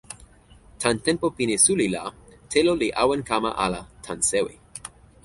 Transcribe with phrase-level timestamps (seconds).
[0.81, 2.03] tan tenpo pini suli la
[2.51, 4.55] telo li awen kama ala tan sewi.